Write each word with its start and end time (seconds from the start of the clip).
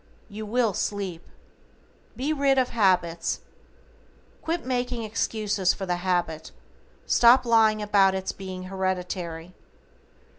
YOU 0.29 0.47
WILL 0.47 0.73
SLEEP. 0.73 1.21
=BE 2.15 2.33
RID 2.33 2.57
OF 2.57 2.69
HABITS:= 2.69 3.41
Quit 4.41 4.65
making 4.65 5.03
excuses 5.03 5.75
for 5.75 5.85
the 5.85 5.97
habit, 5.97 6.49
stop 7.05 7.45
lying 7.45 7.83
about 7.83 8.15
its 8.15 8.31
being 8.31 8.63
hereditary. 8.63 9.53